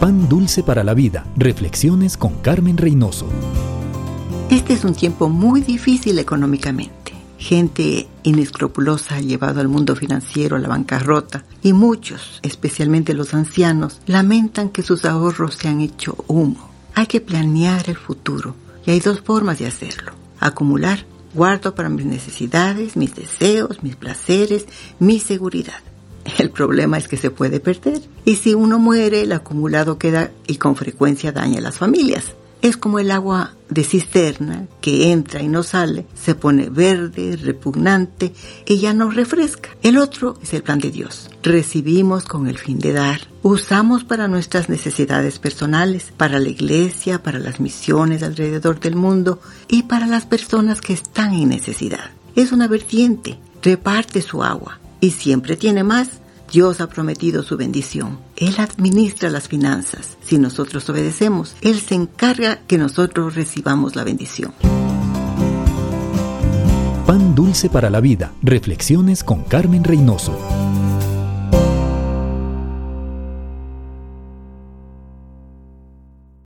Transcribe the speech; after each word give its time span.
Pan 0.00 0.30
dulce 0.30 0.62
para 0.62 0.82
la 0.82 0.94
vida. 0.94 1.26
Reflexiones 1.36 2.16
con 2.16 2.36
Carmen 2.36 2.78
Reynoso. 2.78 3.26
Este 4.48 4.72
es 4.72 4.82
un 4.82 4.94
tiempo 4.94 5.28
muy 5.28 5.60
difícil 5.60 6.18
económicamente. 6.18 7.12
Gente 7.36 8.08
inescrupulosa 8.22 9.16
ha 9.16 9.20
llevado 9.20 9.60
al 9.60 9.68
mundo 9.68 9.94
financiero 9.94 10.56
a 10.56 10.58
la 10.58 10.68
bancarrota 10.68 11.44
y 11.62 11.74
muchos, 11.74 12.40
especialmente 12.42 13.12
los 13.12 13.34
ancianos, 13.34 14.00
lamentan 14.06 14.70
que 14.70 14.80
sus 14.80 15.04
ahorros 15.04 15.56
se 15.56 15.68
han 15.68 15.82
hecho 15.82 16.16
humo. 16.28 16.70
Hay 16.94 17.06
que 17.06 17.20
planear 17.20 17.90
el 17.90 17.96
futuro 17.96 18.54
y 18.86 18.92
hay 18.92 19.00
dos 19.00 19.20
formas 19.20 19.58
de 19.58 19.66
hacerlo. 19.66 20.12
Acumular, 20.38 21.04
guardo 21.34 21.74
para 21.74 21.90
mis 21.90 22.06
necesidades, 22.06 22.96
mis 22.96 23.14
deseos, 23.14 23.82
mis 23.82 23.96
placeres, 23.96 24.64
mi 24.98 25.20
seguridad. 25.20 25.82
El 26.40 26.48
problema 26.48 26.96
es 26.96 27.06
que 27.06 27.18
se 27.18 27.30
puede 27.30 27.60
perder 27.60 28.00
y 28.24 28.36
si 28.36 28.54
uno 28.54 28.78
muere 28.78 29.20
el 29.20 29.32
acumulado 29.32 29.98
queda 29.98 30.30
y 30.46 30.56
con 30.56 30.74
frecuencia 30.74 31.32
daña 31.32 31.58
a 31.58 31.60
las 31.60 31.76
familias. 31.76 32.34
Es 32.62 32.78
como 32.78 32.98
el 32.98 33.10
agua 33.10 33.52
de 33.68 33.84
cisterna 33.84 34.66
que 34.80 35.12
entra 35.12 35.42
y 35.42 35.48
no 35.48 35.62
sale, 35.62 36.06
se 36.14 36.34
pone 36.34 36.70
verde, 36.70 37.36
repugnante 37.36 38.32
y 38.64 38.78
ya 38.78 38.94
no 38.94 39.10
refresca. 39.10 39.68
El 39.82 39.98
otro 39.98 40.38
es 40.42 40.54
el 40.54 40.62
plan 40.62 40.78
de 40.78 40.90
Dios. 40.90 41.28
Recibimos 41.42 42.24
con 42.24 42.46
el 42.46 42.56
fin 42.56 42.78
de 42.78 42.94
dar. 42.94 43.20
Usamos 43.42 44.04
para 44.04 44.26
nuestras 44.26 44.70
necesidades 44.70 45.38
personales, 45.38 46.10
para 46.16 46.38
la 46.38 46.48
iglesia, 46.48 47.22
para 47.22 47.38
las 47.38 47.60
misiones 47.60 48.22
alrededor 48.22 48.80
del 48.80 48.96
mundo 48.96 49.42
y 49.68 49.82
para 49.82 50.06
las 50.06 50.24
personas 50.24 50.80
que 50.80 50.94
están 50.94 51.34
en 51.34 51.50
necesidad. 51.50 52.12
Es 52.34 52.50
una 52.50 52.66
vertiente, 52.66 53.38
reparte 53.60 54.22
su 54.22 54.42
agua 54.42 54.80
y 55.02 55.10
siempre 55.10 55.58
tiene 55.58 55.84
más 55.84 56.20
Dios 56.50 56.80
ha 56.80 56.88
prometido 56.88 57.42
su 57.44 57.56
bendición. 57.56 58.18
Él 58.36 58.54
administra 58.58 59.30
las 59.30 59.46
finanzas. 59.48 60.16
Si 60.22 60.38
nosotros 60.38 60.88
obedecemos, 60.90 61.54
Él 61.60 61.80
se 61.80 61.94
encarga 61.94 62.60
que 62.66 62.76
nosotros 62.76 63.36
recibamos 63.36 63.94
la 63.94 64.02
bendición. 64.02 64.52
Pan 67.06 67.34
dulce 67.34 67.68
para 67.70 67.88
la 67.88 68.00
vida. 68.00 68.32
Reflexiones 68.42 69.22
con 69.22 69.44
Carmen 69.44 69.84
Reynoso. 69.84 70.36